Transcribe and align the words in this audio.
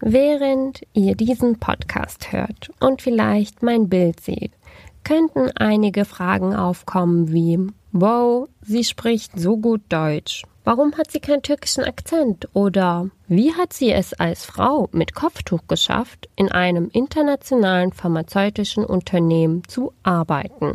Während 0.00 0.82
ihr 0.92 1.14
diesen 1.14 1.60
Podcast 1.60 2.32
hört 2.32 2.70
und 2.80 3.00
vielleicht 3.00 3.62
mein 3.62 3.88
Bild 3.88 4.20
seht, 4.20 4.50
könnten 5.04 5.50
einige 5.56 6.04
Fragen 6.04 6.54
aufkommen 6.54 7.32
wie 7.32 7.68
Wow, 7.92 8.48
sie 8.60 8.82
spricht 8.82 9.38
so 9.38 9.56
gut 9.56 9.82
Deutsch. 9.88 10.42
Warum 10.64 10.96
hat 10.96 11.12
sie 11.12 11.20
keinen 11.20 11.42
türkischen 11.42 11.84
Akzent? 11.84 12.48
Oder 12.54 13.10
wie 13.28 13.54
hat 13.54 13.72
sie 13.72 13.92
es 13.92 14.14
als 14.14 14.44
Frau 14.44 14.88
mit 14.90 15.14
Kopftuch 15.14 15.60
geschafft, 15.68 16.28
in 16.34 16.50
einem 16.50 16.88
internationalen 16.92 17.92
pharmazeutischen 17.92 18.84
Unternehmen 18.84 19.62
zu 19.68 19.92
arbeiten? 20.02 20.74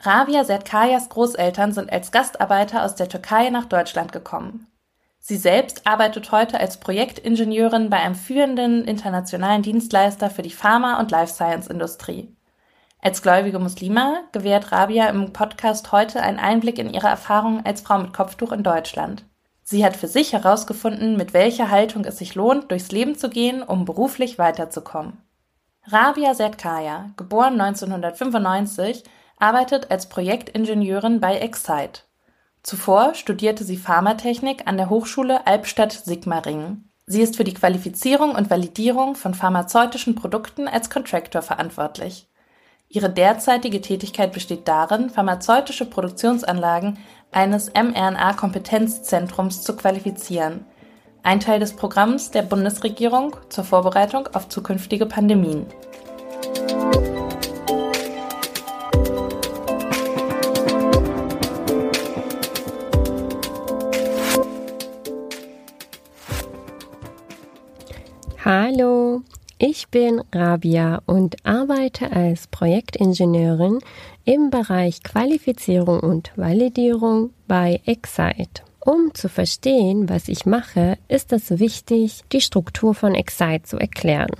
Rabia 0.00 0.44
Sertkayas 0.44 1.08
Großeltern 1.08 1.72
sind 1.72 1.90
als 1.90 2.12
Gastarbeiter 2.12 2.84
aus 2.84 2.94
der 2.94 3.08
Türkei 3.08 3.50
nach 3.50 3.64
Deutschland 3.64 4.12
gekommen. 4.12 4.66
Sie 5.18 5.36
selbst 5.36 5.86
arbeitet 5.86 6.30
heute 6.30 6.60
als 6.60 6.78
Projektingenieurin 6.78 7.90
bei 7.90 7.96
einem 7.96 8.14
führenden 8.14 8.84
internationalen 8.84 9.62
Dienstleister 9.62 10.30
für 10.30 10.42
die 10.42 10.50
Pharma- 10.50 11.00
und 11.00 11.10
Life 11.10 11.32
Science-Industrie. 11.32 12.32
Als 13.00 13.22
gläubige 13.22 13.58
Muslima 13.58 14.20
gewährt 14.32 14.70
Rabia 14.70 15.08
im 15.08 15.32
Podcast 15.32 15.90
heute 15.92 16.22
einen 16.22 16.38
Einblick 16.38 16.78
in 16.78 16.92
ihre 16.92 17.08
Erfahrungen 17.08 17.64
als 17.64 17.80
Frau 17.80 17.98
mit 17.98 18.12
Kopftuch 18.12 18.52
in 18.52 18.62
Deutschland. 18.62 19.24
Sie 19.62 19.84
hat 19.84 19.96
für 19.96 20.06
sich 20.06 20.32
herausgefunden, 20.32 21.16
mit 21.16 21.32
welcher 21.32 21.70
Haltung 21.70 22.04
es 22.04 22.18
sich 22.18 22.36
lohnt, 22.36 22.70
durchs 22.70 22.92
Leben 22.92 23.16
zu 23.16 23.28
gehen, 23.28 23.62
um 23.62 23.84
beruflich 23.84 24.38
weiterzukommen. 24.38 25.14
Rabia 25.88 26.34
Sertkaya, 26.34 27.10
geboren 27.16 27.60
1995, 27.60 29.02
arbeitet 29.38 29.90
als 29.90 30.08
Projektingenieurin 30.08 31.20
bei 31.20 31.38
Excite. 31.38 32.02
Zuvor 32.62 33.14
studierte 33.14 33.64
sie 33.64 33.76
Pharmatechnik 33.76 34.66
an 34.66 34.76
der 34.76 34.90
Hochschule 34.90 35.46
Albstadt-Sigmaringen. 35.46 36.90
Sie 37.06 37.22
ist 37.22 37.36
für 37.36 37.44
die 37.44 37.54
Qualifizierung 37.54 38.34
und 38.34 38.50
Validierung 38.50 39.14
von 39.14 39.34
pharmazeutischen 39.34 40.16
Produkten 40.16 40.66
als 40.66 40.90
Contractor 40.90 41.42
verantwortlich. 41.42 42.28
Ihre 42.88 43.10
derzeitige 43.10 43.80
Tätigkeit 43.80 44.32
besteht 44.32 44.66
darin, 44.66 45.10
pharmazeutische 45.10 45.84
Produktionsanlagen 45.86 46.98
eines 47.30 47.72
mRNA-Kompetenzzentrums 47.74 49.62
zu 49.62 49.76
qualifizieren, 49.76 50.64
ein 51.22 51.40
Teil 51.40 51.60
des 51.60 51.74
Programms 51.74 52.30
der 52.30 52.42
Bundesregierung 52.42 53.36
zur 53.48 53.64
Vorbereitung 53.64 54.28
auf 54.32 54.48
zukünftige 54.48 55.06
Pandemien. 55.06 55.66
Ich 69.58 69.88
bin 69.88 70.22
Rabia 70.32 71.00
und 71.06 71.36
arbeite 71.44 72.12
als 72.12 72.46
Projektingenieurin 72.48 73.78
im 74.24 74.50
Bereich 74.50 75.02
Qualifizierung 75.02 76.00
und 76.00 76.32
Validierung 76.36 77.30
bei 77.46 77.80
Excite. 77.86 78.62
Um 78.80 79.14
zu 79.14 79.28
verstehen, 79.28 80.08
was 80.08 80.28
ich 80.28 80.46
mache, 80.46 80.98
ist 81.08 81.32
es 81.32 81.58
wichtig, 81.58 82.22
die 82.32 82.40
Struktur 82.40 82.94
von 82.94 83.14
Excite 83.14 83.62
zu 83.62 83.78
erklären. 83.78 84.36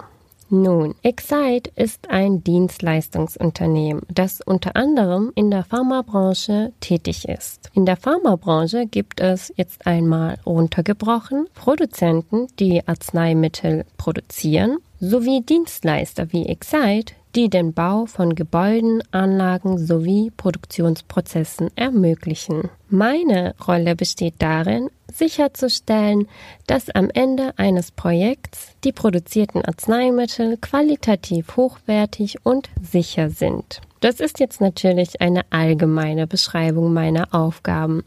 Nun, 0.48 0.94
Excite 1.02 1.70
ist 1.74 2.08
ein 2.08 2.44
Dienstleistungsunternehmen, 2.44 4.02
das 4.08 4.40
unter 4.40 4.76
anderem 4.76 5.32
in 5.34 5.50
der 5.50 5.64
Pharmabranche 5.64 6.72
tätig 6.80 7.28
ist. 7.28 7.70
In 7.74 7.84
der 7.84 7.96
Pharmabranche 7.96 8.86
gibt 8.86 9.20
es 9.20 9.52
jetzt 9.56 9.86
einmal 9.86 10.38
runtergebrochen 10.46 11.48
Produzenten, 11.54 12.46
die 12.60 12.86
Arzneimittel 12.86 13.84
produzieren, 13.96 14.78
sowie 15.00 15.40
Dienstleister 15.40 16.32
wie 16.32 16.46
Excite, 16.46 17.14
die 17.34 17.50
den 17.50 17.74
Bau 17.74 18.06
von 18.06 18.34
Gebäuden, 18.34 19.02
Anlagen 19.10 19.78
sowie 19.78 20.30
Produktionsprozessen 20.36 21.70
ermöglichen. 21.76 22.70
Meine 22.88 23.54
Rolle 23.66 23.94
besteht 23.94 24.34
darin, 24.38 24.88
sicherzustellen, 25.18 26.28
dass 26.66 26.90
am 26.90 27.10
Ende 27.12 27.52
eines 27.56 27.90
Projekts 27.90 28.72
die 28.84 28.92
produzierten 28.92 29.64
Arzneimittel 29.64 30.56
qualitativ 30.58 31.56
hochwertig 31.56 32.36
und 32.44 32.68
sicher 32.80 33.30
sind. 33.30 33.80
Das 34.00 34.20
ist 34.20 34.40
jetzt 34.40 34.60
natürlich 34.60 35.20
eine 35.20 35.40
allgemeine 35.50 36.26
Beschreibung 36.26 36.92
meiner 36.92 37.34
Aufgaben, 37.34 38.04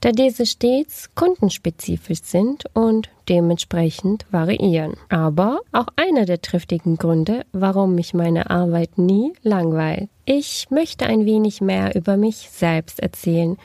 da 0.00 0.12
diese 0.12 0.44
stets 0.44 1.10
kundenspezifisch 1.14 2.22
sind 2.22 2.64
und 2.74 3.08
dementsprechend 3.28 4.26
variieren. 4.30 4.94
Aber 5.08 5.60
auch 5.72 5.86
einer 5.96 6.26
der 6.26 6.42
triftigen 6.42 6.96
Gründe, 6.96 7.46
warum 7.52 7.94
mich 7.94 8.12
meine 8.12 8.50
Arbeit 8.50 8.98
nie 8.98 9.32
langweilt. 9.42 10.10
Ich 10.24 10.68
möchte 10.70 11.06
ein 11.06 11.24
wenig 11.24 11.60
mehr 11.60 11.96
über 11.96 12.16
mich 12.16 12.50
selbst 12.50 13.00
erzählen 13.00 13.56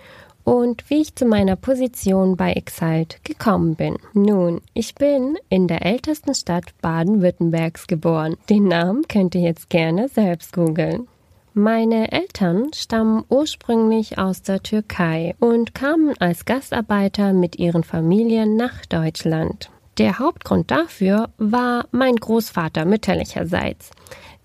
und 0.45 0.89
wie 0.89 1.01
ich 1.01 1.15
zu 1.15 1.25
meiner 1.25 1.57
Position 1.57 2.37
bei 2.37 2.53
Excite 2.53 3.17
gekommen 3.23 3.75
bin. 3.75 3.97
Nun, 4.13 4.61
ich 4.73 4.95
bin 4.95 5.37
in 5.49 5.67
der 5.67 5.85
ältesten 5.85 6.33
Stadt 6.33 6.65
Baden-Württembergs 6.81 7.87
geboren. 7.87 8.37
Den 8.49 8.69
Namen 8.69 9.03
könnt 9.09 9.35
ihr 9.35 9.41
jetzt 9.41 9.69
gerne 9.69 10.07
selbst 10.07 10.53
googeln. 10.53 11.07
Meine 11.53 12.11
Eltern 12.11 12.71
stammen 12.73 13.23
ursprünglich 13.29 14.17
aus 14.17 14.41
der 14.41 14.61
Türkei 14.61 15.35
und 15.39 15.73
kamen 15.73 16.13
als 16.19 16.45
Gastarbeiter 16.45 17.33
mit 17.33 17.57
ihren 17.57 17.83
Familien 17.83 18.55
nach 18.55 18.85
Deutschland. 18.85 19.71
Der 19.97 20.19
Hauptgrund 20.19 20.69
dafür 20.69 21.29
war 21.37 21.87
mein 21.91 22.17
Großvater 22.17 22.83
mütterlicherseits, 22.83 23.91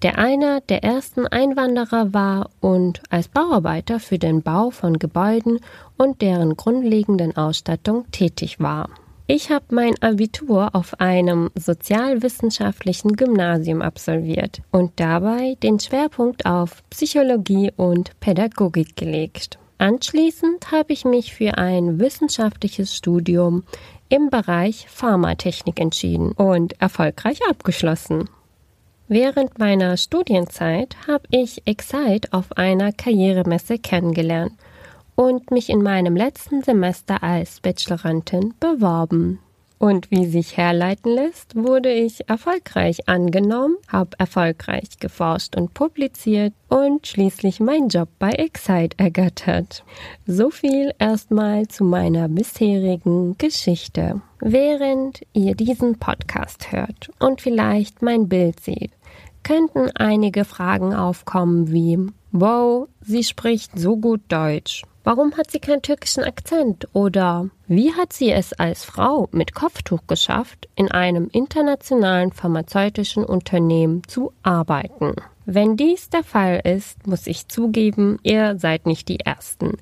der 0.02 0.18
einer 0.18 0.60
der 0.62 0.82
ersten 0.82 1.26
Einwanderer 1.26 2.14
war 2.14 2.50
und 2.60 3.02
als 3.10 3.28
Bauarbeiter 3.28 4.00
für 4.00 4.18
den 4.18 4.42
Bau 4.42 4.70
von 4.70 4.98
Gebäuden 4.98 5.60
und 5.96 6.22
deren 6.22 6.56
grundlegenden 6.56 7.36
Ausstattung 7.36 8.10
tätig 8.10 8.60
war. 8.60 8.88
Ich 9.26 9.50
habe 9.50 9.66
mein 9.70 9.94
Abitur 10.02 10.74
auf 10.74 11.00
einem 11.00 11.50
sozialwissenschaftlichen 11.54 13.12
Gymnasium 13.12 13.80
absolviert 13.80 14.60
und 14.72 14.90
dabei 14.96 15.56
den 15.62 15.78
Schwerpunkt 15.78 16.46
auf 16.46 16.82
Psychologie 16.90 17.70
und 17.76 18.18
Pädagogik 18.18 18.96
gelegt. 18.96 19.60
Anschließend 19.78 20.72
habe 20.72 20.92
ich 20.92 21.04
mich 21.04 21.32
für 21.32 21.58
ein 21.58 22.00
wissenschaftliches 22.00 22.96
Studium 22.96 23.62
im 24.08 24.30
Bereich 24.30 24.88
Pharmatechnik 24.90 25.78
entschieden 25.78 26.32
und 26.32 26.80
erfolgreich 26.80 27.40
abgeschlossen. 27.48 28.28
Während 29.12 29.58
meiner 29.58 29.96
Studienzeit 29.96 30.94
habe 31.08 31.24
ich 31.32 31.66
Excite 31.66 32.32
auf 32.32 32.56
einer 32.56 32.92
Karrieremesse 32.92 33.80
kennengelernt 33.80 34.52
und 35.16 35.50
mich 35.50 35.68
in 35.68 35.82
meinem 35.82 36.14
letzten 36.14 36.62
Semester 36.62 37.20
als 37.20 37.58
Bachelorantin 37.58 38.54
beworben. 38.60 39.40
Und 39.80 40.12
wie 40.12 40.26
sich 40.26 40.56
herleiten 40.56 41.12
lässt, 41.12 41.56
wurde 41.56 41.90
ich 41.90 42.28
erfolgreich 42.28 43.08
angenommen, 43.08 43.76
habe 43.88 44.10
erfolgreich 44.18 45.00
geforscht 45.00 45.56
und 45.56 45.74
publiziert 45.74 46.52
und 46.68 47.04
schließlich 47.06 47.58
meinen 47.58 47.88
Job 47.88 48.10
bei 48.20 48.30
Excite 48.30 48.96
ergattert. 48.98 49.82
So 50.24 50.50
viel 50.50 50.92
erstmal 51.00 51.66
zu 51.66 51.82
meiner 51.82 52.28
bisherigen 52.28 53.36
Geschichte. 53.38 54.20
Während 54.38 55.22
ihr 55.32 55.54
diesen 55.54 55.98
Podcast 55.98 56.70
hört 56.70 57.10
und 57.18 57.40
vielleicht 57.40 58.02
mein 58.02 58.28
Bild 58.28 58.60
seht, 58.60 58.92
könnten 59.42 59.90
einige 59.94 60.44
Fragen 60.44 60.94
aufkommen 60.94 61.70
wie 61.70 61.98
Wow, 62.32 62.88
sie 63.00 63.24
spricht 63.24 63.78
so 63.78 63.96
gut 63.96 64.20
Deutsch. 64.28 64.82
Warum 65.02 65.36
hat 65.36 65.50
sie 65.50 65.58
keinen 65.58 65.82
türkischen 65.82 66.24
Akzent? 66.24 66.86
Oder 66.92 67.48
wie 67.66 67.92
hat 67.94 68.12
sie 68.12 68.30
es 68.30 68.52
als 68.52 68.84
Frau 68.84 69.28
mit 69.32 69.54
Kopftuch 69.54 70.06
geschafft, 70.06 70.68
in 70.76 70.90
einem 70.90 71.28
internationalen 71.32 72.32
pharmazeutischen 72.32 73.24
Unternehmen 73.24 74.02
zu 74.06 74.32
arbeiten? 74.42 75.14
Wenn 75.46 75.76
dies 75.76 76.10
der 76.10 76.22
Fall 76.22 76.60
ist, 76.62 77.06
muss 77.06 77.26
ich 77.26 77.48
zugeben, 77.48 78.18
ihr 78.22 78.58
seid 78.58 78.86
nicht 78.86 79.08
die 79.08 79.20
Ersten, 79.20 79.78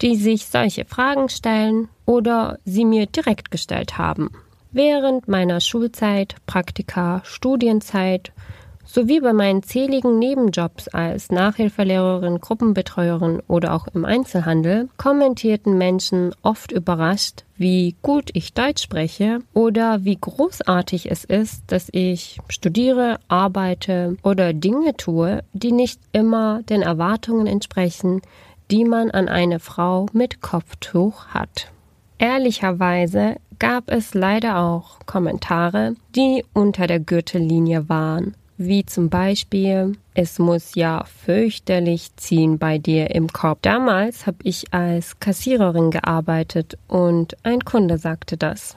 die 0.00 0.16
sich 0.16 0.46
solche 0.46 0.84
Fragen 0.84 1.28
stellen 1.28 1.88
oder 2.06 2.58
sie 2.64 2.84
mir 2.84 3.06
direkt 3.06 3.50
gestellt 3.50 3.98
haben. 3.98 4.30
Während 4.72 5.26
meiner 5.26 5.60
Schulzeit, 5.60 6.36
Praktika, 6.46 7.22
Studienzeit 7.24 8.32
sowie 8.92 9.20
bei 9.20 9.32
meinen 9.32 9.62
zähligen 9.62 10.18
Nebenjobs 10.18 10.88
als 10.88 11.30
Nachhilfelehrerin, 11.30 12.40
Gruppenbetreuerin 12.40 13.40
oder 13.46 13.74
auch 13.74 13.86
im 13.88 14.04
Einzelhandel 14.04 14.88
kommentierten 14.96 15.78
Menschen 15.78 16.34
oft 16.42 16.72
überrascht, 16.72 17.44
wie 17.56 17.94
gut 18.02 18.30
ich 18.32 18.52
Deutsch 18.52 18.82
spreche 18.82 19.40
oder 19.54 20.04
wie 20.04 20.18
großartig 20.20 21.10
es 21.10 21.24
ist, 21.24 21.62
dass 21.68 21.88
ich 21.92 22.38
studiere, 22.48 23.18
arbeite 23.28 24.16
oder 24.24 24.52
Dinge 24.52 24.96
tue, 24.96 25.44
die 25.52 25.72
nicht 25.72 26.00
immer 26.12 26.62
den 26.64 26.82
Erwartungen 26.82 27.46
entsprechen, 27.46 28.22
die 28.70 28.84
man 28.84 29.10
an 29.10 29.28
eine 29.28 29.60
Frau 29.60 30.06
mit 30.12 30.40
Kopftuch 30.40 31.26
hat. 31.26 31.70
Ehrlicherweise 32.18 33.36
gab 33.58 33.90
es 33.90 34.14
leider 34.14 34.58
auch 34.58 34.98
Kommentare, 35.06 35.94
die 36.16 36.44
unter 36.52 36.86
der 36.86 37.00
Gürtellinie 37.00 37.88
waren, 37.88 38.34
wie 38.60 38.84
zum 38.84 39.08
Beispiel, 39.08 39.96
es 40.12 40.38
muss 40.38 40.74
ja 40.74 41.04
fürchterlich 41.24 42.14
ziehen 42.16 42.58
bei 42.58 42.76
dir 42.76 43.14
im 43.14 43.28
Kopf. 43.28 43.60
Damals 43.62 44.26
habe 44.26 44.36
ich 44.42 44.72
als 44.72 45.18
Kassiererin 45.18 45.90
gearbeitet 45.90 46.76
und 46.86 47.38
ein 47.42 47.64
Kunde 47.64 47.96
sagte 47.96 48.36
das. 48.36 48.76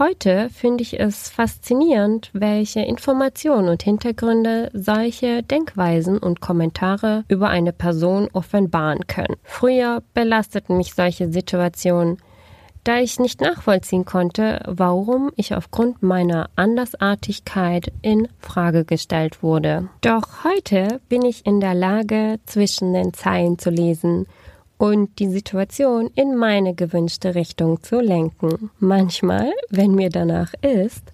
Heute 0.00 0.48
finde 0.50 0.82
ich 0.82 0.98
es 0.98 1.28
faszinierend, 1.28 2.30
welche 2.32 2.80
Informationen 2.80 3.68
und 3.68 3.82
Hintergründe 3.82 4.70
solche 4.72 5.42
Denkweisen 5.44 6.18
und 6.18 6.40
Kommentare 6.40 7.24
über 7.28 7.50
eine 7.50 7.72
Person 7.72 8.28
offenbaren 8.32 9.06
können. 9.06 9.36
Früher 9.44 10.02
belasteten 10.12 10.76
mich 10.76 10.94
solche 10.94 11.30
Situationen, 11.30 12.18
da 12.84 12.98
ich 12.98 13.18
nicht 13.18 13.40
nachvollziehen 13.40 14.04
konnte, 14.04 14.62
warum 14.66 15.30
ich 15.36 15.54
aufgrund 15.54 16.02
meiner 16.02 16.48
Andersartigkeit 16.56 17.92
in 18.02 18.28
Frage 18.38 18.84
gestellt 18.84 19.42
wurde. 19.42 19.88
Doch 20.00 20.44
heute 20.44 21.00
bin 21.08 21.22
ich 21.22 21.46
in 21.46 21.60
der 21.60 21.74
Lage, 21.74 22.38
zwischen 22.46 22.92
den 22.92 23.12
Zeilen 23.12 23.58
zu 23.58 23.70
lesen 23.70 24.26
und 24.78 25.18
die 25.18 25.28
Situation 25.28 26.10
in 26.14 26.36
meine 26.36 26.74
gewünschte 26.74 27.34
Richtung 27.34 27.82
zu 27.82 28.00
lenken. 28.00 28.70
Manchmal, 28.78 29.52
wenn 29.68 29.94
mir 29.94 30.08
danach 30.08 30.54
ist, 30.62 31.12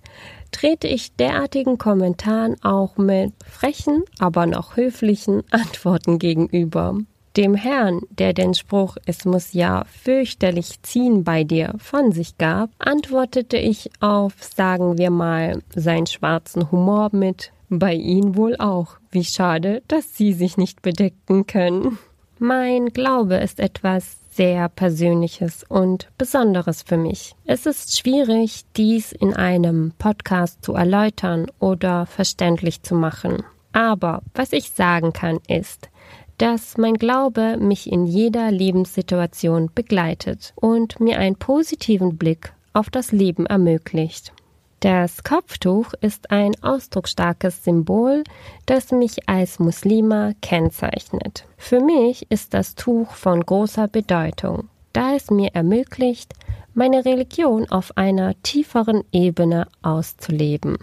trete 0.53 0.87
ich 0.87 1.17
derartigen 1.17 1.77
Kommentaren 1.77 2.63
auch 2.63 2.97
mit 2.97 3.33
frechen, 3.45 4.05
aber 4.21 4.47
noch 4.47 4.77
höflichen 4.77 5.43
Antworten 5.51 6.19
gegenüber. 6.21 6.97
Dem 7.37 7.55
Herrn, 7.55 8.01
der 8.09 8.33
den 8.33 8.55
Spruch 8.55 8.97
Es 9.05 9.27
muss 9.27 9.53
ja 9.53 9.85
fürchterlich 10.03 10.81
ziehen 10.81 11.23
bei 11.23 11.45
dir 11.45 11.75
von 11.77 12.11
sich 12.11 12.39
gab, 12.39 12.71
antwortete 12.79 13.59
ich 13.59 13.91
auf, 14.01 14.33
sagen 14.41 14.97
wir 14.97 15.11
mal, 15.11 15.63
seinen 15.75 16.07
schwarzen 16.07 16.71
Humor 16.71 17.11
mit 17.13 17.53
Bei 17.69 17.93
Ihnen 17.93 18.37
wohl 18.37 18.57
auch. 18.57 18.97
Wie 19.11 19.25
schade, 19.25 19.83
dass 19.87 20.17
Sie 20.17 20.33
sich 20.33 20.57
nicht 20.57 20.81
bedecken 20.81 21.47
können. 21.47 21.99
Mein 22.39 22.87
Glaube 22.87 23.35
ist 23.35 23.61
etwas 23.61 24.17
sehr 24.31 24.71
Persönliches 24.71 25.65
und 25.69 26.09
Besonderes 26.17 26.83
für 26.83 26.97
mich. 26.97 27.35
Es 27.45 27.67
ist 27.67 27.99
schwierig, 27.99 28.63
dies 28.77 29.13
in 29.13 29.35
einem 29.35 29.93
Podcast 29.99 30.65
zu 30.65 30.73
erläutern 30.73 31.47
oder 31.59 32.07
verständlich 32.07 32.83
zu 32.83 32.95
machen. 32.95 33.43
Aber 33.73 34.23
was 34.35 34.53
ich 34.53 34.71
sagen 34.71 35.13
kann 35.13 35.39
ist, 35.49 35.91
dass 36.39 36.77
mein 36.77 36.95
Glaube 36.95 37.57
mich 37.59 37.91
in 37.91 38.07
jeder 38.07 38.51
Lebenssituation 38.51 39.71
begleitet 39.75 40.53
und 40.57 41.01
mir 41.01 41.19
einen 41.19 41.37
positiven 41.37 42.17
Blick 42.17 42.53
auf 42.73 42.91
das 42.91 43.13
Leben 43.13 43.47
ermöglicht. 43.47 44.33
Das 44.81 45.25
Kopftuch 45.25 45.95
ist 46.03 46.31
ein 46.31 46.53
ausdrucksstarkes 46.63 47.65
Symbol, 47.65 48.23
das 48.67 48.93
mich 48.93 49.29
als 49.29 49.59
Muslima 49.59 50.33
kennzeichnet. 50.43 51.47
Für 51.57 51.81
mich 51.81 52.31
ist 52.31 52.53
das 52.53 52.75
Tuch 52.75 53.11
von 53.13 53.41
großer 53.41 53.89
Bedeutung, 53.89 54.69
da 54.93 55.15
es 55.15 55.31
mir 55.31 55.55
ermöglicht, 55.55 56.35
meine 56.75 57.07
Religion 57.07 57.69
auf 57.71 57.97
einer 57.97 58.41
tieferen 58.43 59.03
Ebene 59.13 59.67
auszuleben. 59.81 60.77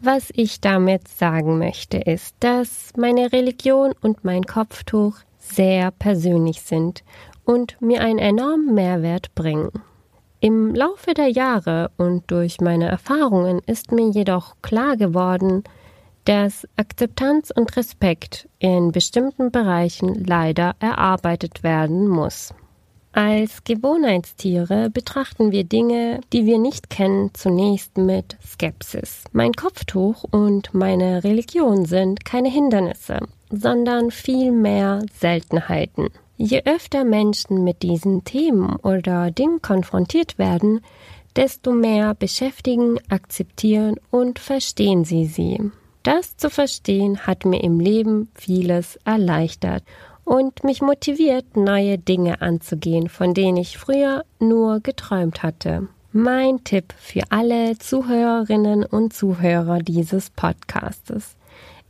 Was 0.00 0.30
ich 0.34 0.60
damit 0.60 1.08
sagen 1.08 1.58
möchte, 1.58 1.96
ist, 1.96 2.36
dass 2.40 2.92
meine 2.96 3.32
Religion 3.32 3.94
und 4.02 4.24
mein 4.24 4.44
Kopftuch 4.44 5.16
sehr 5.38 5.90
persönlich 5.90 6.62
sind 6.62 7.02
und 7.44 7.80
mir 7.80 8.02
einen 8.02 8.18
enormen 8.18 8.74
Mehrwert 8.74 9.34
bringen. 9.34 9.70
Im 10.40 10.74
Laufe 10.74 11.14
der 11.14 11.28
Jahre 11.28 11.90
und 11.96 12.30
durch 12.30 12.60
meine 12.60 12.88
Erfahrungen 12.88 13.60
ist 13.66 13.90
mir 13.90 14.10
jedoch 14.10 14.56
klar 14.60 14.96
geworden, 14.96 15.64
dass 16.24 16.68
Akzeptanz 16.76 17.50
und 17.50 17.74
Respekt 17.76 18.48
in 18.58 18.92
bestimmten 18.92 19.50
Bereichen 19.50 20.24
leider 20.26 20.74
erarbeitet 20.78 21.62
werden 21.62 22.06
muss. 22.06 22.52
Als 23.16 23.64
Gewohnheitstiere 23.64 24.90
betrachten 24.90 25.50
wir 25.50 25.64
Dinge, 25.64 26.20
die 26.34 26.44
wir 26.44 26.58
nicht 26.58 26.90
kennen, 26.90 27.30
zunächst 27.32 27.96
mit 27.96 28.36
Skepsis. 28.46 29.24
Mein 29.32 29.54
Kopftuch 29.54 30.24
und 30.30 30.74
meine 30.74 31.24
Religion 31.24 31.86
sind 31.86 32.26
keine 32.26 32.50
Hindernisse, 32.50 33.20
sondern 33.50 34.10
vielmehr 34.10 35.00
Seltenheiten. 35.18 36.10
Je 36.36 36.60
öfter 36.66 37.04
Menschen 37.04 37.64
mit 37.64 37.82
diesen 37.82 38.24
Themen 38.24 38.76
oder 38.76 39.30
Dingen 39.30 39.62
konfrontiert 39.62 40.36
werden, 40.36 40.82
desto 41.36 41.72
mehr 41.72 42.12
beschäftigen, 42.12 42.98
akzeptieren 43.08 43.96
und 44.10 44.38
verstehen 44.38 45.06
sie 45.06 45.24
sie. 45.24 45.58
Das 46.02 46.36
zu 46.36 46.50
verstehen 46.50 47.26
hat 47.26 47.46
mir 47.46 47.64
im 47.64 47.80
Leben 47.80 48.28
vieles 48.34 48.96
erleichtert 49.06 49.84
und 50.26 50.64
mich 50.64 50.82
motiviert, 50.82 51.56
neue 51.56 51.96
Dinge 51.96 52.42
anzugehen, 52.42 53.08
von 53.08 53.32
denen 53.32 53.56
ich 53.56 53.78
früher 53.78 54.24
nur 54.40 54.80
geträumt 54.80 55.42
hatte. 55.42 55.88
Mein 56.12 56.64
Tipp 56.64 56.92
für 56.98 57.22
alle 57.30 57.78
Zuhörerinnen 57.78 58.84
und 58.84 59.14
Zuhörer 59.14 59.78
dieses 59.78 60.30
Podcastes. 60.30 61.36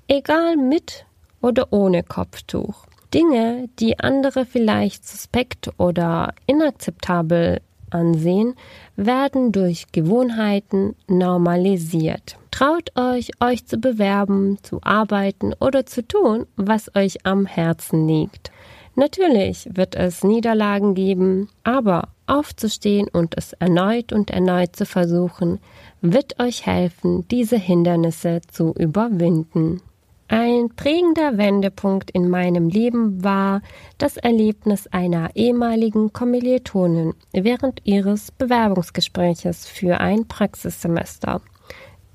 Egal 0.06 0.56
mit 0.56 1.06
oder 1.41 1.73
ohne 1.73 2.03
Kopftuch. 2.03 2.85
Dinge, 3.15 3.69
die 3.79 3.99
andere 3.99 4.44
vielleicht 4.44 5.09
suspekt 5.09 5.71
oder 5.79 6.35
inakzeptabel 6.47 7.61
ansehen, 7.90 8.55
werden 8.97 9.50
durch 9.50 9.87
Gewohnheiten 9.93 10.95
normalisiert. 11.07 12.37
Traut 12.56 12.90
euch, 12.96 13.32
euch 13.38 13.66
zu 13.66 13.76
bewerben, 13.76 14.56
zu 14.62 14.80
arbeiten 14.80 15.52
oder 15.60 15.84
zu 15.84 16.00
tun, 16.08 16.46
was 16.56 16.90
euch 16.96 17.26
am 17.26 17.44
Herzen 17.44 18.08
liegt. 18.08 18.50
Natürlich 18.94 19.68
wird 19.75 19.94
es 19.94 20.25
Niederlagen 20.25 20.94
geben, 20.94 21.50
aber 21.64 22.08
aufzustehen 22.26 23.08
und 23.12 23.36
es 23.36 23.52
erneut 23.52 24.10
und 24.10 24.30
erneut 24.30 24.75
zu 24.75 24.86
versuchen, 24.86 25.60
wird 26.00 26.40
euch 26.40 26.64
helfen, 26.64 27.28
diese 27.28 27.58
Hindernisse 27.58 28.40
zu 28.50 28.72
überwinden. 28.72 29.82
Ein 30.28 30.70
prägender 30.75 31.36
Wendepunkt 31.36 32.10
in 32.10 32.30
meinem 32.30 32.70
Leben 32.70 33.22
war 33.22 33.60
das 33.98 34.16
Erlebnis 34.16 34.86
einer 34.86 35.28
ehemaligen 35.36 36.14
Kommilitonin 36.14 37.12
während 37.34 37.82
ihres 37.84 38.32
Bewerbungsgespräches 38.32 39.66
für 39.66 40.00
ein 40.00 40.26
Praxissemester 40.26 41.42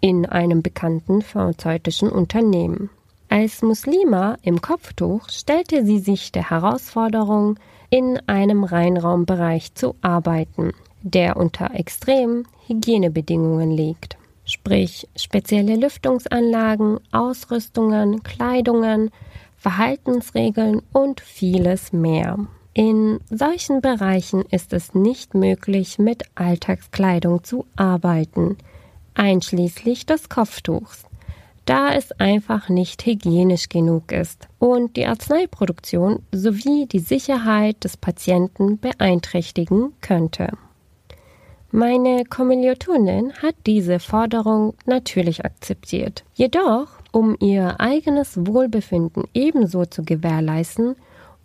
in 0.01 0.25
einem 0.25 0.61
bekannten 0.61 1.21
pharmazeutischen 1.21 2.09
Unternehmen. 2.09 2.89
Als 3.29 3.61
Muslima 3.61 4.37
im 4.41 4.61
Kopftuch 4.61 5.29
stellte 5.29 5.85
sie 5.85 5.99
sich 5.99 6.31
der 6.31 6.49
Herausforderung, 6.49 7.57
in 7.89 8.19
einem 8.27 8.63
Reinraumbereich 8.63 9.73
zu 9.75 9.95
arbeiten, 10.01 10.73
der 11.01 11.37
unter 11.37 11.73
extremen 11.73 12.47
Hygienebedingungen 12.67 13.71
liegt 13.71 14.17
sprich 14.51 15.07
spezielle 15.15 15.75
Lüftungsanlagen, 15.75 16.99
Ausrüstungen, 17.11 18.23
Kleidungen, 18.23 19.11
Verhaltensregeln 19.57 20.81
und 20.91 21.21
vieles 21.21 21.93
mehr. 21.93 22.37
In 22.73 23.19
solchen 23.29 23.81
Bereichen 23.81 24.43
ist 24.49 24.73
es 24.73 24.93
nicht 24.93 25.35
möglich, 25.35 25.99
mit 25.99 26.23
Alltagskleidung 26.35 27.43
zu 27.43 27.65
arbeiten, 27.75 28.57
einschließlich 29.13 30.05
des 30.05 30.29
Kopftuchs, 30.29 31.03
da 31.65 31.93
es 31.93 32.11
einfach 32.13 32.69
nicht 32.69 33.05
hygienisch 33.05 33.69
genug 33.69 34.11
ist 34.11 34.47
und 34.59 34.95
die 34.95 35.05
Arzneiproduktion 35.05 36.23
sowie 36.31 36.85
die 36.85 36.99
Sicherheit 36.99 37.83
des 37.83 37.97
Patienten 37.97 38.79
beeinträchtigen 38.79 39.93
könnte. 40.01 40.49
Meine 41.71 42.25
Kommilitonin 42.25 43.31
hat 43.41 43.55
diese 43.65 43.99
Forderung 43.99 44.73
natürlich 44.85 45.45
akzeptiert. 45.45 46.25
Jedoch 46.33 47.01
um 47.11 47.35
ihr 47.39 47.79
eigenes 47.79 48.37
Wohlbefinden 48.45 49.25
ebenso 49.33 49.85
zu 49.85 50.03
gewährleisten, 50.03 50.95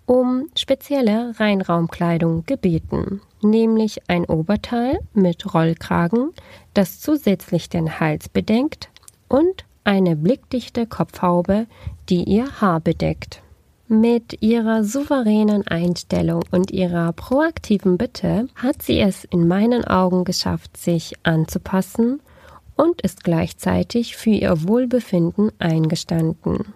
um 0.07 0.49
spezielle 0.57 1.39
Reinraumkleidung 1.39 2.45
gebeten, 2.47 3.21
nämlich 3.43 4.01
ein 4.09 4.25
Oberteil 4.25 5.01
mit 5.13 5.53
Rollkragen, 5.53 6.31
das 6.75 7.01
zusätzlich 7.01 7.69
den 7.69 8.01
Hals 8.01 8.29
bedeckt, 8.29 8.89
und 9.29 9.65
eine 9.85 10.17
blickdichte 10.17 10.87
Kopfhaube, 10.87 11.67
die 12.09 12.25
ihr 12.25 12.61
Haar 12.61 12.81
bedeckt. 12.81 13.43
Mit 13.89 14.43
ihrer 14.43 14.83
souveränen 14.83 15.67
Einstellung 15.69 16.43
und 16.51 16.73
ihrer 16.73 17.13
proaktiven 17.13 17.99
Bitte 17.99 18.49
hat 18.57 18.83
sie 18.83 18.99
es 18.99 19.25
in 19.25 19.47
meinen 19.47 19.85
Augen 19.85 20.25
geschafft, 20.25 20.77
sich 20.77 21.15
anzupassen 21.23 22.21
und 22.77 23.01
ist 23.03 23.23
gleichzeitig 23.23 24.17
für 24.17 24.31
ihr 24.31 24.67
Wohlbefinden 24.67 25.53
eingestanden. 25.61 26.75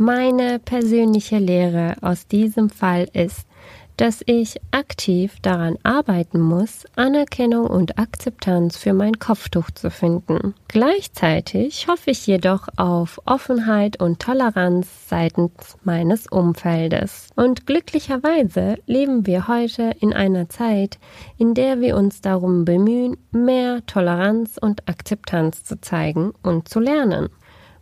Meine 0.00 0.60
persönliche 0.60 1.38
Lehre 1.38 1.96
aus 2.02 2.28
diesem 2.28 2.70
Fall 2.70 3.08
ist, 3.14 3.48
dass 3.96 4.22
ich 4.26 4.60
aktiv 4.70 5.40
daran 5.42 5.76
arbeiten 5.82 6.40
muss, 6.40 6.84
Anerkennung 6.94 7.66
und 7.66 7.98
Akzeptanz 7.98 8.76
für 8.76 8.92
mein 8.92 9.18
Kopftuch 9.18 9.72
zu 9.72 9.90
finden. 9.90 10.54
Gleichzeitig 10.68 11.88
hoffe 11.88 12.12
ich 12.12 12.24
jedoch 12.28 12.68
auf 12.76 13.20
Offenheit 13.24 14.00
und 14.00 14.20
Toleranz 14.20 14.86
seitens 15.08 15.76
meines 15.82 16.28
Umfeldes. 16.28 17.30
Und 17.34 17.66
glücklicherweise 17.66 18.76
leben 18.86 19.26
wir 19.26 19.48
heute 19.48 19.90
in 19.98 20.12
einer 20.12 20.48
Zeit, 20.48 21.00
in 21.36 21.54
der 21.54 21.80
wir 21.80 21.96
uns 21.96 22.20
darum 22.20 22.64
bemühen, 22.64 23.16
mehr 23.32 23.84
Toleranz 23.86 24.58
und 24.60 24.88
Akzeptanz 24.88 25.64
zu 25.64 25.80
zeigen 25.80 26.32
und 26.44 26.68
zu 26.68 26.78
lernen. 26.78 27.30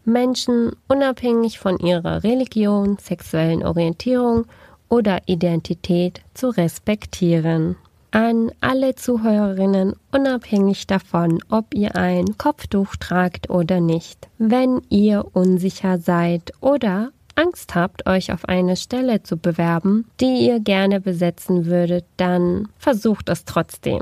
Menschen 0.07 0.73
unabhängig 0.89 1.59
von 1.59 1.79
ihrer 1.79 2.23
Religion, 2.23 2.97
sexuellen 2.99 3.65
Orientierung 3.65 4.47
oder 4.89 5.21
Identität 5.27 6.23
zu 6.33 6.49
respektieren. 6.49 7.77
An 8.13 8.53
alle 8.61 8.95
Zuhörerinnen, 8.95 9.95
unabhängig 10.13 10.87
davon, 10.87 11.41
ob 11.51 11.75
ihr 11.75 11.97
ein 11.97 12.39
Kopftuch 12.39 12.97
tragt 12.97 13.51
oder 13.51 13.81
nicht. 13.81 14.29
Wenn 14.39 14.81
ihr 14.89 15.27
unsicher 15.33 15.99
seid 15.99 16.53
oder 16.61 17.11
Angst 17.35 17.75
habt, 17.75 18.07
euch 18.09 18.33
auf 18.33 18.47
eine 18.49 18.77
Stelle 18.77 19.23
zu 19.23 19.37
bewerben, 19.37 20.07
die 20.21 20.47
ihr 20.47 20.61
gerne 20.61 21.01
besetzen 21.01 21.67
würdet, 21.67 22.07
dann 22.17 22.69
versucht 22.79 23.29
es 23.29 23.45
trotzdem. 23.45 24.01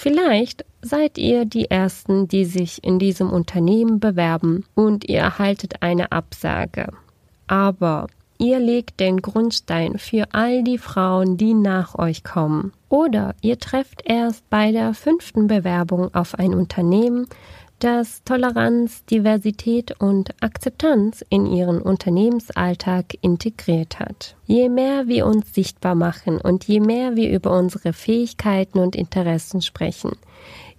Vielleicht 0.00 0.64
seid 0.80 1.18
ihr 1.18 1.44
die 1.44 1.72
Ersten, 1.72 2.28
die 2.28 2.44
sich 2.44 2.84
in 2.84 3.00
diesem 3.00 3.30
Unternehmen 3.30 3.98
bewerben 3.98 4.64
und 4.76 5.08
ihr 5.08 5.18
erhaltet 5.18 5.82
eine 5.82 6.12
Absage. 6.12 6.92
Aber 7.48 8.06
Ihr 8.40 8.60
legt 8.60 9.00
den 9.00 9.20
Grundstein 9.20 9.98
für 9.98 10.28
all 10.30 10.62
die 10.62 10.78
Frauen, 10.78 11.36
die 11.36 11.54
nach 11.54 11.98
euch 11.98 12.22
kommen. 12.22 12.72
Oder 12.88 13.34
ihr 13.40 13.58
trefft 13.58 14.02
erst 14.04 14.48
bei 14.48 14.70
der 14.70 14.94
fünften 14.94 15.48
Bewerbung 15.48 16.14
auf 16.14 16.36
ein 16.38 16.54
Unternehmen, 16.54 17.26
das 17.78 18.22
Toleranz, 18.24 19.04
Diversität 19.04 20.00
und 20.00 20.34
Akzeptanz 20.42 21.24
in 21.28 21.46
ihren 21.46 21.80
Unternehmensalltag 21.80 23.16
integriert 23.20 24.00
hat. 24.00 24.36
Je 24.46 24.68
mehr 24.68 25.06
wir 25.08 25.26
uns 25.26 25.54
sichtbar 25.54 25.94
machen 25.94 26.40
und 26.40 26.64
je 26.64 26.80
mehr 26.80 27.16
wir 27.16 27.30
über 27.30 27.56
unsere 27.56 27.92
Fähigkeiten 27.92 28.78
und 28.78 28.96
Interessen 28.96 29.62
sprechen, 29.62 30.12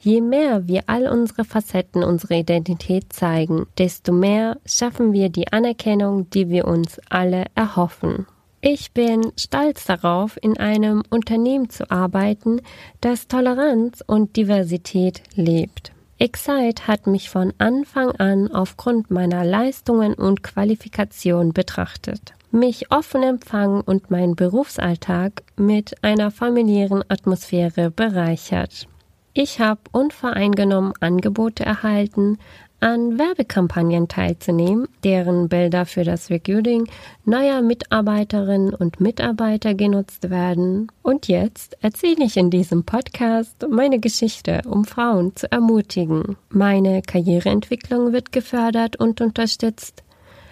Je 0.01 0.21
mehr 0.21 0.65
wir 0.65 0.83
all 0.87 1.07
unsere 1.07 1.43
Facetten 1.43 2.03
unserer 2.05 2.35
Identität 2.35 3.11
zeigen, 3.11 3.67
desto 3.77 4.13
mehr 4.13 4.57
schaffen 4.65 5.11
wir 5.11 5.27
die 5.27 5.51
Anerkennung, 5.51 6.29
die 6.29 6.49
wir 6.49 6.65
uns 6.65 7.01
alle 7.09 7.45
erhoffen. 7.53 8.25
Ich 8.61 8.93
bin 8.93 9.31
stolz 9.37 9.85
darauf, 9.85 10.37
in 10.41 10.57
einem 10.57 11.03
Unternehmen 11.09 11.69
zu 11.69 11.89
arbeiten, 11.91 12.61
das 13.01 13.27
Toleranz 13.27 14.03
und 14.05 14.37
Diversität 14.37 15.21
lebt. 15.35 15.91
Excite 16.21 16.85
hat 16.85 17.07
mich 17.07 17.29
von 17.29 17.53
Anfang 17.59 18.11
an 18.11 18.51
aufgrund 18.51 19.09
meiner 19.09 19.45
Leistungen 19.45 20.13
und 20.15 20.43
Qualifikation 20.43 21.53
betrachtet, 21.53 22.33
mich 22.51 22.91
offen 22.91 23.23
empfangen 23.23 23.79
und 23.79 24.11
meinen 24.11 24.35
Berufsalltag 24.35 25.43
mit 25.55 26.03
einer 26.03 26.29
familiären 26.29 27.05
Atmosphäre 27.07 27.89
bereichert. 27.89 28.89
Ich 29.33 29.61
habe 29.61 29.79
unvoreingenommen 29.93 30.91
Angebote 30.99 31.63
erhalten, 31.63 32.37
an 32.79 33.19
Werbekampagnen 33.19 34.07
teilzunehmen, 34.07 34.87
deren 35.03 35.49
Bilder 35.49 35.85
für 35.85 36.03
das 36.03 36.29
Recruiting 36.29 36.87
neuer 37.25 37.61
Mitarbeiterinnen 37.61 38.73
und 38.73 39.01
Mitarbeiter 39.01 39.73
genutzt 39.73 40.29
werden. 40.29 40.91
Und 41.01 41.27
jetzt 41.27 41.77
erzähle 41.81 42.25
ich 42.25 42.37
in 42.37 42.49
diesem 42.49 42.83
Podcast 42.83 43.67
meine 43.69 43.99
Geschichte, 43.99 44.61
um 44.65 44.85
Frauen 44.85 45.35
zu 45.35 45.51
ermutigen. 45.51 46.37
Meine 46.49 47.01
Karriereentwicklung 47.01 48.13
wird 48.13 48.31
gefördert 48.31 48.95
und 48.95 49.21
unterstützt. 49.21 50.03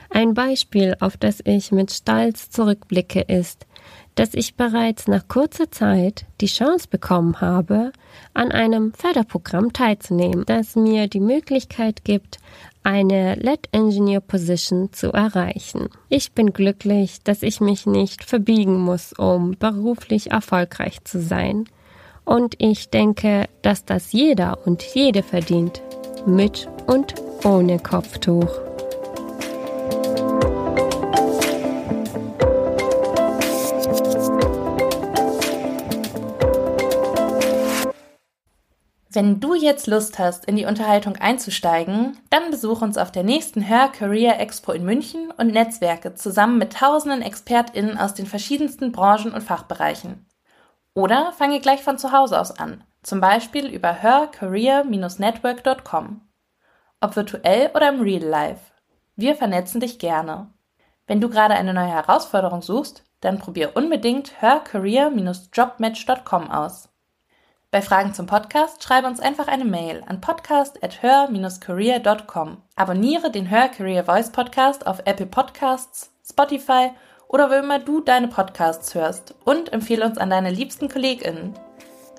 Ein 0.09 0.33
Beispiel, 0.33 0.95
auf 0.99 1.17
das 1.17 1.41
ich 1.43 1.71
mit 1.71 1.91
Stolz 1.91 2.49
zurückblicke, 2.49 3.21
ist, 3.21 3.65
dass 4.17 4.33
ich 4.33 4.55
bereits 4.55 5.07
nach 5.07 5.27
kurzer 5.27 5.71
Zeit 5.71 6.25
die 6.41 6.47
Chance 6.47 6.87
bekommen 6.89 7.39
habe, 7.39 7.91
an 8.33 8.51
einem 8.51 8.91
Förderprogramm 8.93 9.73
teilzunehmen, 9.73 10.43
das 10.45 10.75
mir 10.75 11.07
die 11.07 11.19
Möglichkeit 11.19 12.03
gibt, 12.03 12.39
eine 12.81 13.35
LED 13.35 13.69
Engineer 13.73 14.19
Position 14.19 14.91
zu 14.91 15.11
erreichen. 15.11 15.89
Ich 16.09 16.31
bin 16.31 16.51
glücklich, 16.51 17.21
dass 17.23 17.43
ich 17.43 17.61
mich 17.61 17.85
nicht 17.85 18.23
verbiegen 18.23 18.79
muss, 18.79 19.13
um 19.13 19.51
beruflich 19.51 20.31
erfolgreich 20.31 21.03
zu 21.03 21.21
sein. 21.21 21.65
Und 22.25 22.55
ich 22.57 22.89
denke, 22.89 23.45
dass 23.61 23.85
das 23.85 24.13
jeder 24.13 24.65
und 24.65 24.81
jede 24.81 25.21
verdient, 25.21 25.83
mit 26.25 26.67
und 26.87 27.13
ohne 27.43 27.77
Kopftuch. 27.77 28.66
Wenn 39.17 39.39
du 39.39 39.55
jetzt 39.55 39.87
Lust 39.87 40.19
hast, 40.19 40.45
in 40.45 40.57
die 40.57 40.67
Unterhaltung 40.67 41.15
einzusteigen, 41.15 42.19
dann 42.29 42.51
besuch 42.51 42.83
uns 42.83 42.99
auf 42.99 43.11
der 43.11 43.23
nächsten 43.23 43.67
Hör 43.67 43.87
Career 43.87 44.39
Expo 44.39 44.73
in 44.73 44.85
München 44.85 45.33
und 45.35 45.47
Netzwerke 45.47 46.13
zusammen 46.13 46.59
mit 46.59 46.73
tausenden 46.73 47.23
ExpertInnen 47.23 47.97
aus 47.97 48.13
den 48.13 48.27
verschiedensten 48.27 48.91
Branchen 48.91 49.31
und 49.31 49.41
Fachbereichen. 49.41 50.27
Oder 50.93 51.31
fange 51.31 51.59
gleich 51.59 51.81
von 51.81 51.97
zu 51.97 52.11
Hause 52.11 52.39
aus 52.39 52.59
an, 52.59 52.83
zum 53.01 53.19
Beispiel 53.19 53.65
über 53.65 54.03
hörcareer-network.com. 54.03 56.21
Ob 57.01 57.15
virtuell 57.15 57.71
oder 57.73 57.89
im 57.89 58.01
Real 58.01 58.21
Life. 58.21 58.71
Wir 59.15 59.33
vernetzen 59.33 59.81
dich 59.81 59.97
gerne. 59.97 60.51
Wenn 61.07 61.21
du 61.21 61.29
gerade 61.29 61.55
eine 61.55 61.73
neue 61.73 61.87
Herausforderung 61.87 62.61
suchst, 62.61 63.03
dann 63.21 63.39
probier 63.39 63.75
unbedingt 63.75 64.43
hörcareer-jobmatch.com 64.43 66.51
aus. 66.51 66.89
Bei 67.77 67.83
Fragen 67.83 68.15
zum 68.15 68.25
Podcast 68.25 68.83
schreibe 68.83 69.05
uns 69.05 69.19
einfach 69.19 69.47
eine 69.47 69.63
Mail 69.63 70.01
an 70.07 70.19
podcast@hör-career.com. 70.19 72.57
Abonniere 72.75 73.29
den 73.29 73.51
Hör 73.51 73.67
Career 73.67 74.03
Voice 74.03 74.31
Podcast 74.31 74.87
auf 74.87 75.03
Apple 75.05 75.27
Podcasts, 75.27 76.11
Spotify 76.27 76.89
oder 77.27 77.51
wo 77.51 77.53
immer 77.53 77.77
du 77.77 78.01
deine 78.01 78.29
Podcasts 78.29 78.95
hörst 78.95 79.35
und 79.45 79.71
empfehle 79.73 80.03
uns 80.03 80.17
an 80.17 80.31
deine 80.31 80.49
liebsten 80.49 80.89
KollegInnen. 80.89 81.53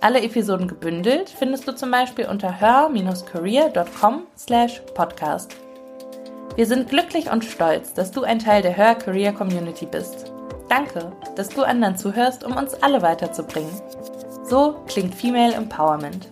Alle 0.00 0.22
Episoden 0.22 0.68
gebündelt 0.68 1.28
findest 1.28 1.66
du 1.66 1.74
zum 1.74 1.90
Beispiel 1.90 2.26
unter 2.26 2.60
hör-career.com 2.60 4.28
slash 4.36 4.80
podcast. 4.94 5.56
Wir 6.54 6.66
sind 6.66 6.88
glücklich 6.88 7.32
und 7.32 7.44
stolz, 7.44 7.94
dass 7.94 8.12
du 8.12 8.22
ein 8.22 8.38
Teil 8.38 8.62
der 8.62 8.76
Hör 8.76 8.94
Career 8.94 9.32
Community 9.32 9.86
bist. 9.86 10.30
Danke, 10.68 11.10
dass 11.34 11.48
du 11.48 11.64
anderen 11.64 11.96
zuhörst, 11.96 12.44
um 12.44 12.56
uns 12.56 12.74
alle 12.74 13.02
weiterzubringen. 13.02 13.72
So 14.48 14.82
klingt 14.86 15.14
Female 15.14 15.52
Empowerment. 15.52 16.30